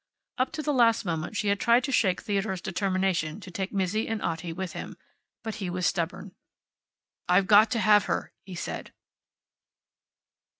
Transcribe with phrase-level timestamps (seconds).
[0.39, 4.07] Up to the last moment she had tried to shake Theodore's determination to take Mizzi
[4.07, 4.97] and Otti with him.
[5.43, 6.33] But he was stubborn.
[7.29, 8.93] "I've got to have her," he said.